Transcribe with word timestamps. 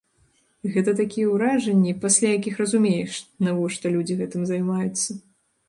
Гэта 0.77 0.93
такія 1.01 1.27
ўражанні, 1.33 1.93
пасля 2.07 2.27
якіх 2.37 2.57
разумееш, 2.63 3.21
навошта 3.47 3.95
людзі 3.99 4.19
гэтым 4.25 4.51
займаюцца. 4.55 5.11